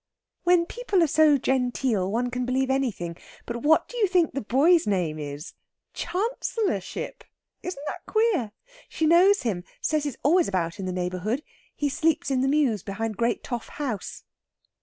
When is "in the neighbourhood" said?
10.79-11.43